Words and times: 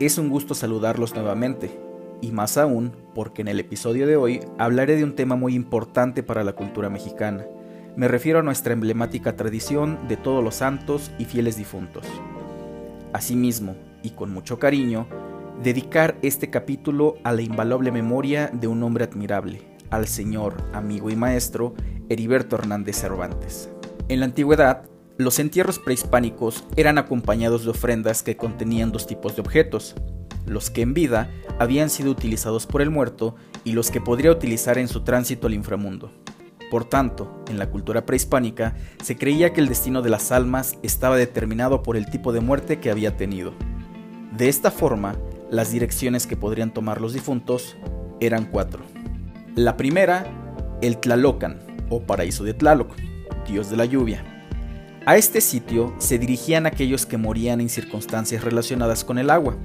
Es 0.00 0.18
un 0.18 0.28
gusto 0.28 0.54
saludarlos 0.54 1.14
nuevamente, 1.14 1.80
y 2.20 2.30
más 2.30 2.58
aún 2.58 2.92
porque 3.14 3.40
en 3.40 3.48
el 3.48 3.58
episodio 3.58 4.06
de 4.06 4.16
hoy 4.16 4.40
hablaré 4.58 4.96
de 4.96 5.04
un 5.04 5.14
tema 5.14 5.34
muy 5.34 5.54
importante 5.54 6.22
para 6.22 6.44
la 6.44 6.52
cultura 6.52 6.90
mexicana. 6.90 7.46
Me 7.96 8.06
refiero 8.06 8.40
a 8.40 8.42
nuestra 8.42 8.74
emblemática 8.74 9.34
tradición 9.34 9.98
de 10.08 10.18
todos 10.18 10.44
los 10.44 10.56
santos 10.56 11.10
y 11.18 11.24
fieles 11.24 11.56
difuntos. 11.56 12.04
Asimismo, 13.14 13.76
y 14.02 14.10
con 14.10 14.30
mucho 14.30 14.58
cariño, 14.58 15.06
dedicar 15.62 16.18
este 16.20 16.50
capítulo 16.50 17.16
a 17.24 17.32
la 17.32 17.40
invaluable 17.40 17.92
memoria 17.92 18.50
de 18.52 18.66
un 18.66 18.82
hombre 18.82 19.04
admirable, 19.04 19.62
al 19.88 20.06
señor, 20.06 20.56
amigo 20.74 21.08
y 21.08 21.16
maestro 21.16 21.72
Heriberto 22.10 22.56
Hernández 22.56 23.00
Cervantes. 23.00 23.70
En 24.10 24.20
la 24.20 24.26
antigüedad, 24.26 24.84
los 25.16 25.38
entierros 25.38 25.78
prehispánicos 25.78 26.64
eran 26.76 26.98
acompañados 26.98 27.64
de 27.64 27.70
ofrendas 27.70 28.24
que 28.24 28.36
contenían 28.36 28.90
dos 28.90 29.06
tipos 29.06 29.36
de 29.36 29.42
objetos, 29.42 29.94
los 30.44 30.70
que 30.70 30.82
en 30.82 30.92
vida 30.92 31.30
habían 31.58 31.88
sido 31.88 32.10
utilizados 32.10 32.66
por 32.66 32.82
el 32.82 32.90
muerto 32.90 33.36
y 33.62 33.72
los 33.72 33.92
que 33.92 34.00
podría 34.00 34.32
utilizar 34.32 34.76
en 34.76 34.88
su 34.88 35.02
tránsito 35.04 35.46
al 35.46 35.54
inframundo. 35.54 36.10
Por 36.68 36.84
tanto, 36.84 37.44
en 37.48 37.60
la 37.60 37.70
cultura 37.70 38.04
prehispánica 38.04 38.74
se 39.02 39.16
creía 39.16 39.52
que 39.52 39.60
el 39.60 39.68
destino 39.68 40.02
de 40.02 40.10
las 40.10 40.32
almas 40.32 40.78
estaba 40.82 41.16
determinado 41.16 41.84
por 41.84 41.96
el 41.96 42.10
tipo 42.10 42.32
de 42.32 42.40
muerte 42.40 42.80
que 42.80 42.90
había 42.90 43.16
tenido. 43.16 43.54
De 44.36 44.48
esta 44.48 44.72
forma, 44.72 45.14
las 45.48 45.70
direcciones 45.70 46.26
que 46.26 46.36
podrían 46.36 46.74
tomar 46.74 47.00
los 47.00 47.12
difuntos 47.12 47.76
eran 48.18 48.46
cuatro. 48.46 48.82
La 49.54 49.76
primera, 49.76 50.26
el 50.82 50.98
Tlalocan, 50.98 51.60
o 51.88 52.02
paraíso 52.02 52.42
de 52.42 52.54
Tlaloc, 52.54 52.96
dios 53.46 53.70
de 53.70 53.76
la 53.76 53.84
lluvia. 53.84 54.33
A 55.06 55.18
este 55.18 55.42
sitio 55.42 55.92
se 55.98 56.18
dirigían 56.18 56.64
aquellos 56.64 57.04
que 57.04 57.18
morían 57.18 57.60
en 57.60 57.68
circunstancias 57.68 58.42
relacionadas 58.42 59.04
con 59.04 59.18
el 59.18 59.28
agua, 59.28 59.58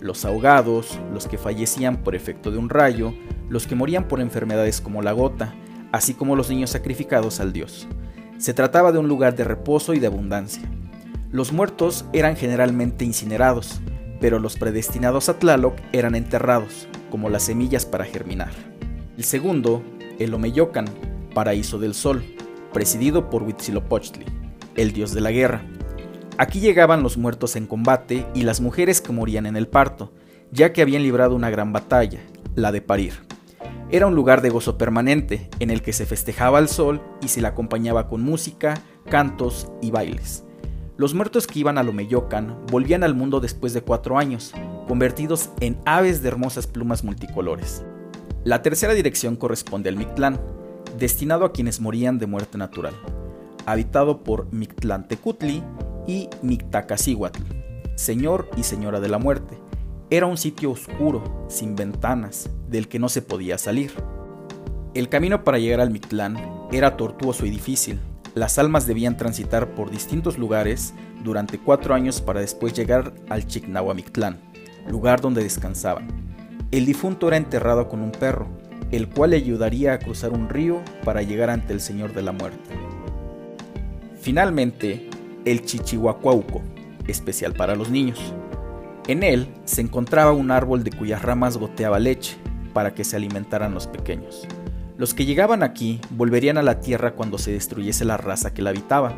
los 0.00 0.24
ahogados, 0.24 0.98
los 1.12 1.26
que 1.26 1.36
fallecían 1.36 1.98
por 1.98 2.14
efecto 2.14 2.50
de 2.50 2.56
un 2.56 2.70
rayo, 2.70 3.12
los 3.50 3.66
que 3.66 3.74
morían 3.74 4.08
por 4.08 4.22
enfermedades 4.22 4.80
como 4.80 5.02
la 5.02 5.12
gota, 5.12 5.54
así 5.92 6.14
como 6.14 6.34
los 6.34 6.48
niños 6.48 6.70
sacrificados 6.70 7.40
al 7.40 7.52
dios. 7.52 7.88
Se 8.38 8.54
trataba 8.54 8.90
de 8.90 8.98
un 8.98 9.06
lugar 9.06 9.36
de 9.36 9.44
reposo 9.44 9.92
y 9.92 9.98
de 9.98 10.06
abundancia. 10.06 10.62
Los 11.30 11.52
muertos 11.52 12.06
eran 12.14 12.34
generalmente 12.34 13.04
incinerados, 13.04 13.82
pero 14.18 14.38
los 14.38 14.56
predestinados 14.56 15.28
a 15.28 15.38
Tlaloc 15.38 15.74
eran 15.92 16.14
enterrados, 16.14 16.88
como 17.10 17.28
las 17.28 17.42
semillas 17.42 17.84
para 17.84 18.06
germinar. 18.06 18.52
El 19.18 19.24
segundo, 19.24 19.82
el 20.18 20.32
Omeyocan, 20.32 20.86
paraíso 21.34 21.78
del 21.78 21.92
sol, 21.92 22.24
presidido 22.72 23.28
por 23.28 23.42
Huitzilopochtli 23.42 24.39
el 24.80 24.92
dios 24.92 25.12
de 25.12 25.20
la 25.20 25.30
guerra. 25.30 25.62
Aquí 26.38 26.60
llegaban 26.60 27.02
los 27.02 27.18
muertos 27.18 27.54
en 27.54 27.66
combate 27.66 28.26
y 28.34 28.42
las 28.42 28.62
mujeres 28.62 29.02
que 29.02 29.12
morían 29.12 29.44
en 29.44 29.56
el 29.56 29.68
parto, 29.68 30.10
ya 30.52 30.72
que 30.72 30.80
habían 30.80 31.02
librado 31.02 31.34
una 31.34 31.50
gran 31.50 31.72
batalla, 31.72 32.20
la 32.54 32.72
de 32.72 32.80
parir. 32.80 33.12
Era 33.90 34.06
un 34.06 34.14
lugar 34.14 34.40
de 34.40 34.48
gozo 34.48 34.78
permanente, 34.78 35.50
en 35.58 35.70
el 35.70 35.82
que 35.82 35.92
se 35.92 36.06
festejaba 36.06 36.58
al 36.58 36.68
sol 36.68 37.02
y 37.20 37.28
se 37.28 37.42
le 37.42 37.48
acompañaba 37.48 38.08
con 38.08 38.22
música, 38.22 38.80
cantos 39.10 39.70
y 39.82 39.90
bailes. 39.90 40.44
Los 40.96 41.12
muertos 41.12 41.46
que 41.46 41.58
iban 41.58 41.76
a 41.76 41.82
Lomeyocan 41.82 42.64
volvían 42.70 43.02
al 43.02 43.14
mundo 43.14 43.40
después 43.40 43.74
de 43.74 43.82
cuatro 43.82 44.16
años, 44.16 44.54
convertidos 44.88 45.50
en 45.60 45.78
aves 45.84 46.22
de 46.22 46.28
hermosas 46.28 46.66
plumas 46.66 47.04
multicolores. 47.04 47.84
La 48.44 48.62
tercera 48.62 48.94
dirección 48.94 49.36
corresponde 49.36 49.90
al 49.90 49.96
Mictlán, 49.96 50.40
destinado 50.98 51.44
a 51.44 51.52
quienes 51.52 51.80
morían 51.80 52.18
de 52.18 52.26
muerte 52.26 52.56
natural 52.56 52.94
habitado 53.66 54.22
por 54.22 54.52
Mictlantecutli 54.52 55.62
y 56.06 56.28
Mictacacihuatl, 56.42 57.42
señor 57.94 58.48
y 58.56 58.62
señora 58.62 59.00
de 59.00 59.08
la 59.08 59.18
muerte. 59.18 59.58
Era 60.10 60.26
un 60.26 60.36
sitio 60.36 60.72
oscuro, 60.72 61.46
sin 61.48 61.76
ventanas, 61.76 62.50
del 62.68 62.88
que 62.88 62.98
no 62.98 63.08
se 63.08 63.22
podía 63.22 63.58
salir. 63.58 63.92
El 64.94 65.08
camino 65.08 65.44
para 65.44 65.58
llegar 65.58 65.80
al 65.80 65.90
Mictlán 65.90 66.36
era 66.72 66.96
tortuoso 66.96 67.46
y 67.46 67.50
difícil. 67.50 68.00
Las 68.34 68.58
almas 68.58 68.86
debían 68.86 69.16
transitar 69.16 69.74
por 69.74 69.90
distintos 69.90 70.38
lugares 70.38 70.94
durante 71.22 71.58
cuatro 71.58 71.94
años 71.94 72.20
para 72.20 72.40
después 72.40 72.72
llegar 72.72 73.12
al 73.28 73.44
Mictlán, 73.94 74.40
lugar 74.88 75.20
donde 75.20 75.42
descansaban. 75.42 76.08
El 76.72 76.86
difunto 76.86 77.28
era 77.28 77.36
enterrado 77.36 77.88
con 77.88 78.00
un 78.00 78.12
perro, 78.12 78.48
el 78.90 79.08
cual 79.08 79.30
le 79.30 79.36
ayudaría 79.36 79.92
a 79.92 79.98
cruzar 79.98 80.32
un 80.32 80.48
río 80.48 80.80
para 81.04 81.22
llegar 81.22 81.50
ante 81.50 81.72
el 81.72 81.80
Señor 81.80 82.12
de 82.12 82.22
la 82.22 82.32
Muerte. 82.32 82.89
Finalmente, 84.20 85.08
el 85.46 85.62
Chichihuacuauco, 85.62 86.60
especial 87.06 87.54
para 87.54 87.74
los 87.74 87.90
niños. 87.90 88.34
En 89.08 89.22
él 89.22 89.48
se 89.64 89.80
encontraba 89.80 90.32
un 90.32 90.50
árbol 90.50 90.84
de 90.84 90.92
cuyas 90.92 91.22
ramas 91.22 91.56
goteaba 91.56 91.98
leche 91.98 92.36
para 92.74 92.94
que 92.94 93.02
se 93.02 93.16
alimentaran 93.16 93.72
los 93.72 93.86
pequeños. 93.86 94.46
Los 94.98 95.14
que 95.14 95.24
llegaban 95.24 95.62
aquí 95.62 96.00
volverían 96.10 96.58
a 96.58 96.62
la 96.62 96.80
tierra 96.80 97.12
cuando 97.12 97.38
se 97.38 97.52
destruyese 97.52 98.04
la 98.04 98.18
raza 98.18 98.52
que 98.52 98.60
la 98.60 98.70
habitaba. 98.70 99.14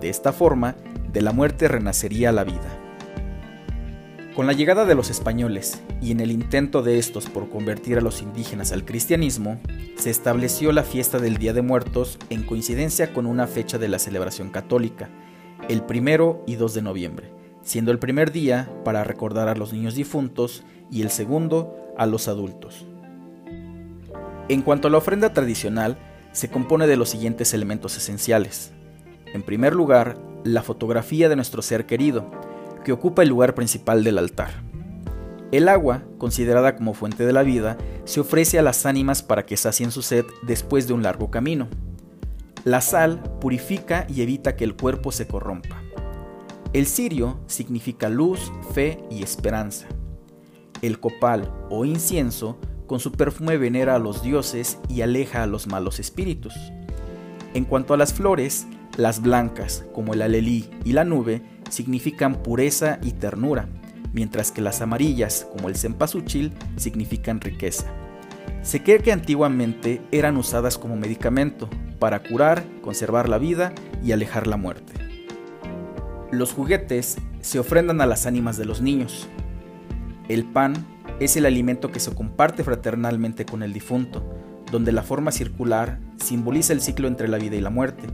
De 0.00 0.10
esta 0.10 0.32
forma, 0.32 0.76
de 1.10 1.22
la 1.22 1.32
muerte 1.32 1.68
renacería 1.68 2.30
la 2.30 2.44
vida. 2.44 2.81
Con 4.34 4.46
la 4.46 4.54
llegada 4.54 4.86
de 4.86 4.94
los 4.94 5.10
españoles 5.10 5.82
y 6.00 6.10
en 6.10 6.20
el 6.20 6.30
intento 6.30 6.82
de 6.82 6.98
estos 6.98 7.28
por 7.28 7.50
convertir 7.50 7.98
a 7.98 8.00
los 8.00 8.22
indígenas 8.22 8.72
al 8.72 8.86
cristianismo, 8.86 9.60
se 9.96 10.08
estableció 10.08 10.72
la 10.72 10.84
fiesta 10.84 11.18
del 11.18 11.36
Día 11.36 11.52
de 11.52 11.60
Muertos 11.60 12.18
en 12.30 12.42
coincidencia 12.42 13.12
con 13.12 13.26
una 13.26 13.46
fecha 13.46 13.76
de 13.76 13.88
la 13.88 13.98
celebración 13.98 14.48
católica, 14.48 15.10
el 15.68 15.82
primero 15.82 16.42
y 16.46 16.54
2 16.54 16.72
de 16.72 16.80
noviembre, 16.80 17.30
siendo 17.60 17.92
el 17.92 17.98
primer 17.98 18.32
día 18.32 18.72
para 18.86 19.04
recordar 19.04 19.48
a 19.48 19.54
los 19.54 19.74
niños 19.74 19.94
difuntos 19.96 20.64
y 20.90 21.02
el 21.02 21.10
segundo 21.10 21.76
a 21.98 22.06
los 22.06 22.26
adultos. 22.26 22.86
En 24.48 24.62
cuanto 24.62 24.88
a 24.88 24.90
la 24.90 24.98
ofrenda 24.98 25.34
tradicional, 25.34 25.98
se 26.32 26.48
compone 26.48 26.86
de 26.86 26.96
los 26.96 27.10
siguientes 27.10 27.52
elementos 27.52 27.98
esenciales. 27.98 28.72
En 29.34 29.42
primer 29.42 29.74
lugar, 29.74 30.16
la 30.42 30.62
fotografía 30.62 31.28
de 31.28 31.36
nuestro 31.36 31.60
ser 31.60 31.84
querido, 31.84 32.30
que 32.82 32.92
ocupa 32.92 33.22
el 33.22 33.28
lugar 33.28 33.54
principal 33.54 34.04
del 34.04 34.18
altar. 34.18 34.50
El 35.52 35.68
agua, 35.68 36.02
considerada 36.18 36.76
como 36.76 36.94
fuente 36.94 37.26
de 37.26 37.32
la 37.32 37.42
vida, 37.42 37.76
se 38.04 38.20
ofrece 38.20 38.58
a 38.58 38.62
las 38.62 38.86
ánimas 38.86 39.22
para 39.22 39.44
que 39.44 39.56
sacien 39.56 39.90
su 39.90 40.02
sed 40.02 40.24
después 40.42 40.86
de 40.86 40.94
un 40.94 41.02
largo 41.02 41.30
camino. 41.30 41.68
La 42.64 42.80
sal 42.80 43.22
purifica 43.40 44.06
y 44.08 44.22
evita 44.22 44.56
que 44.56 44.64
el 44.64 44.76
cuerpo 44.76 45.12
se 45.12 45.26
corrompa. 45.26 45.82
El 46.72 46.86
cirio 46.86 47.38
significa 47.46 48.08
luz, 48.08 48.50
fe 48.72 48.98
y 49.10 49.22
esperanza. 49.22 49.88
El 50.80 51.00
copal 51.00 51.52
o 51.68 51.84
incienso 51.84 52.58
con 52.86 52.98
su 52.98 53.12
perfume 53.12 53.58
venera 53.58 53.94
a 53.94 53.98
los 53.98 54.22
dioses 54.22 54.78
y 54.88 55.02
aleja 55.02 55.42
a 55.42 55.46
los 55.46 55.66
malos 55.66 56.00
espíritus. 56.00 56.54
En 57.52 57.64
cuanto 57.66 57.92
a 57.92 57.98
las 57.98 58.14
flores, 58.14 58.66
las 58.96 59.20
blancas, 59.20 59.84
como 59.92 60.14
el 60.14 60.22
alelí 60.22 60.70
y 60.84 60.92
la 60.92 61.04
nube, 61.04 61.42
significan 61.72 62.42
pureza 62.42 62.98
y 63.02 63.12
ternura, 63.12 63.66
mientras 64.12 64.52
que 64.52 64.60
las 64.60 64.82
amarillas, 64.82 65.48
como 65.50 65.70
el 65.70 65.76
cempasúchil, 65.76 66.52
significan 66.76 67.40
riqueza. 67.40 67.86
Se 68.60 68.82
cree 68.82 68.98
que 68.98 69.10
antiguamente 69.10 70.02
eran 70.12 70.36
usadas 70.36 70.76
como 70.76 70.96
medicamento 70.96 71.70
para 71.98 72.22
curar, 72.22 72.62
conservar 72.82 73.28
la 73.30 73.38
vida 73.38 73.72
y 74.04 74.12
alejar 74.12 74.46
la 74.46 74.58
muerte. 74.58 74.92
Los 76.30 76.52
juguetes 76.52 77.16
se 77.40 77.58
ofrendan 77.58 78.02
a 78.02 78.06
las 78.06 78.26
ánimas 78.26 78.58
de 78.58 78.66
los 78.66 78.82
niños. 78.82 79.28
El 80.28 80.44
pan 80.44 80.74
es 81.20 81.36
el 81.38 81.46
alimento 81.46 81.90
que 81.90 82.00
se 82.00 82.14
comparte 82.14 82.64
fraternalmente 82.64 83.46
con 83.46 83.62
el 83.62 83.72
difunto, 83.72 84.22
donde 84.70 84.92
la 84.92 85.02
forma 85.02 85.32
circular 85.32 86.00
simboliza 86.22 86.74
el 86.74 86.82
ciclo 86.82 87.08
entre 87.08 87.28
la 87.28 87.38
vida 87.38 87.56
y 87.56 87.60
la 87.62 87.70
muerte, 87.70 88.08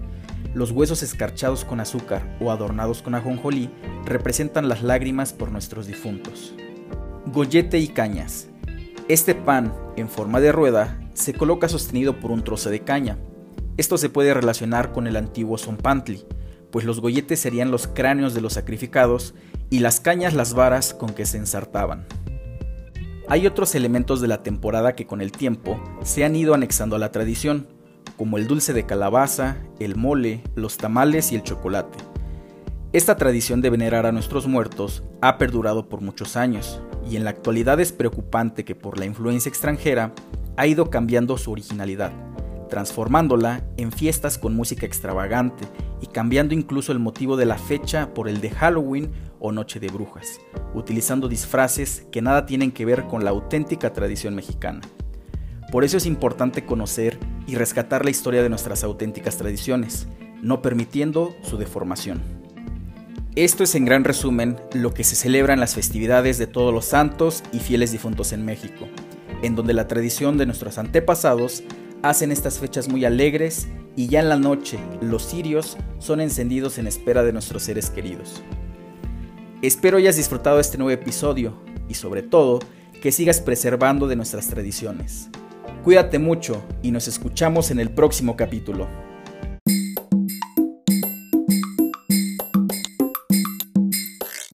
los 0.54 0.70
huesos 0.70 1.02
escarchados 1.02 1.64
con 1.64 1.80
azúcar 1.80 2.36
o 2.40 2.50
adornados 2.50 3.02
con 3.02 3.14
ajonjolí 3.14 3.70
representan 4.04 4.68
las 4.68 4.82
lágrimas 4.82 5.32
por 5.32 5.52
nuestros 5.52 5.86
difuntos. 5.86 6.54
Gollete 7.26 7.78
y 7.78 7.88
cañas. 7.88 8.48
Este 9.08 9.34
pan, 9.34 9.74
en 9.96 10.08
forma 10.08 10.40
de 10.40 10.52
rueda, 10.52 11.00
se 11.14 11.34
coloca 11.34 11.68
sostenido 11.68 12.20
por 12.20 12.30
un 12.30 12.42
trozo 12.42 12.70
de 12.70 12.80
caña. 12.80 13.18
Esto 13.76 13.98
se 13.98 14.10
puede 14.10 14.34
relacionar 14.34 14.92
con 14.92 15.06
el 15.06 15.16
antiguo 15.16 15.58
Zompantli, 15.58 16.24
pues 16.70 16.84
los 16.84 17.00
golletes 17.00 17.40
serían 17.40 17.70
los 17.70 17.86
cráneos 17.86 18.34
de 18.34 18.40
los 18.40 18.54
sacrificados 18.54 19.34
y 19.70 19.80
las 19.80 20.00
cañas 20.00 20.34
las 20.34 20.54
varas 20.54 20.94
con 20.94 21.10
que 21.10 21.26
se 21.26 21.38
ensartaban. 21.38 22.06
Hay 23.28 23.46
otros 23.46 23.74
elementos 23.74 24.20
de 24.20 24.28
la 24.28 24.42
temporada 24.42 24.94
que 24.94 25.06
con 25.06 25.20
el 25.20 25.32
tiempo 25.32 25.82
se 26.02 26.24
han 26.24 26.34
ido 26.34 26.54
anexando 26.54 26.96
a 26.96 26.98
la 26.98 27.12
tradición, 27.12 27.68
como 28.18 28.36
el 28.36 28.48
dulce 28.48 28.74
de 28.74 28.84
calabaza, 28.84 29.56
el 29.78 29.96
mole, 29.96 30.42
los 30.56 30.76
tamales 30.76 31.32
y 31.32 31.36
el 31.36 31.44
chocolate. 31.44 31.96
Esta 32.92 33.16
tradición 33.16 33.60
de 33.60 33.70
venerar 33.70 34.06
a 34.06 34.12
nuestros 34.12 34.48
muertos 34.48 35.04
ha 35.20 35.38
perdurado 35.38 35.88
por 35.88 36.00
muchos 36.00 36.36
años, 36.36 36.82
y 37.08 37.16
en 37.16 37.24
la 37.24 37.30
actualidad 37.30 37.80
es 37.80 37.92
preocupante 37.92 38.64
que 38.64 38.74
por 38.74 38.98
la 38.98 39.06
influencia 39.06 39.48
extranjera 39.48 40.12
ha 40.56 40.66
ido 40.66 40.90
cambiando 40.90 41.38
su 41.38 41.52
originalidad, 41.52 42.10
transformándola 42.68 43.62
en 43.76 43.92
fiestas 43.92 44.36
con 44.36 44.54
música 44.54 44.84
extravagante 44.84 45.66
y 46.00 46.08
cambiando 46.08 46.54
incluso 46.54 46.90
el 46.90 46.98
motivo 46.98 47.36
de 47.36 47.46
la 47.46 47.56
fecha 47.56 48.12
por 48.14 48.28
el 48.28 48.40
de 48.40 48.50
Halloween 48.50 49.12
o 49.38 49.52
Noche 49.52 49.78
de 49.78 49.88
Brujas, 49.88 50.40
utilizando 50.74 51.28
disfraces 51.28 52.06
que 52.10 52.20
nada 52.20 52.46
tienen 52.46 52.72
que 52.72 52.84
ver 52.84 53.04
con 53.04 53.24
la 53.24 53.30
auténtica 53.30 53.92
tradición 53.92 54.34
mexicana. 54.34 54.80
Por 55.70 55.84
eso 55.84 55.98
es 55.98 56.06
importante 56.06 56.64
conocer 56.64 57.18
y 57.48 57.54
rescatar 57.54 58.04
la 58.04 58.10
historia 58.10 58.42
de 58.42 58.50
nuestras 58.50 58.84
auténticas 58.84 59.38
tradiciones, 59.38 60.06
no 60.42 60.60
permitiendo 60.60 61.34
su 61.42 61.56
deformación. 61.56 62.20
Esto 63.36 63.64
es 63.64 63.74
en 63.74 63.86
gran 63.86 64.04
resumen 64.04 64.60
lo 64.74 64.92
que 64.92 65.02
se 65.02 65.16
celebra 65.16 65.54
en 65.54 65.60
las 65.60 65.74
festividades 65.74 66.36
de 66.36 66.46
todos 66.46 66.74
los 66.74 66.84
santos 66.84 67.42
y 67.50 67.60
fieles 67.60 67.90
difuntos 67.90 68.32
en 68.32 68.44
México, 68.44 68.86
en 69.42 69.56
donde 69.56 69.72
la 69.72 69.88
tradición 69.88 70.36
de 70.36 70.44
nuestros 70.44 70.76
antepasados 70.76 71.62
hacen 72.02 72.32
estas 72.32 72.58
fechas 72.58 72.88
muy 72.88 73.06
alegres 73.06 73.66
y 73.96 74.08
ya 74.08 74.20
en 74.20 74.28
la 74.28 74.36
noche 74.36 74.78
los 75.00 75.26
cirios 75.26 75.78
son 75.98 76.20
encendidos 76.20 76.76
en 76.76 76.86
espera 76.86 77.22
de 77.22 77.32
nuestros 77.32 77.62
seres 77.62 77.88
queridos. 77.88 78.42
Espero 79.62 79.96
hayas 79.96 80.16
disfrutado 80.16 80.60
este 80.60 80.76
nuevo 80.76 80.90
episodio 80.90 81.54
y 81.88 81.94
sobre 81.94 82.22
todo 82.22 82.58
que 83.00 83.10
sigas 83.10 83.40
preservando 83.40 84.06
de 84.06 84.16
nuestras 84.16 84.48
tradiciones. 84.48 85.30
Cuídate 85.84 86.18
mucho 86.18 86.62
y 86.82 86.90
nos 86.90 87.08
escuchamos 87.08 87.70
en 87.70 87.78
el 87.78 87.90
próximo 87.90 88.36
capítulo. 88.36 89.07